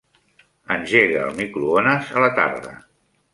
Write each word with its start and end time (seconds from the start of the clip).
Engega 0.75 1.21
el 1.25 1.35
microones 1.41 2.09
a 2.17 2.25
la 2.25 2.31
tarda. 2.41 2.73